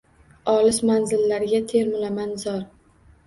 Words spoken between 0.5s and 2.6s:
Olis manzillarga termulaman zor